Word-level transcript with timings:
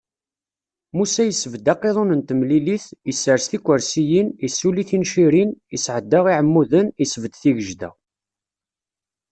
Musa 0.95 1.23
yesbedd 1.25 1.67
aqiḍun 1.73 2.15
n 2.19 2.21
temlilit, 2.27 2.85
isers 3.11 3.45
tikersiyin, 3.49 4.27
issuli 4.47 4.83
tincirin, 4.89 5.51
isɛedda 5.75 6.19
iɛmuden, 6.33 6.87
isbedd 7.03 7.33
tigejda. 7.41 7.89